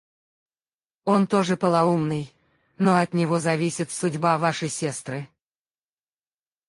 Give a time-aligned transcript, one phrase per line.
[1.05, 2.33] Он тоже полоумный,
[2.79, 5.29] но от него зависит судьба вашей сестры.